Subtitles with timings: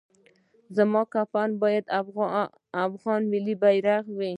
[0.77, 1.85] زما کفن باید
[2.83, 4.29] افغان ملي بیرغ وي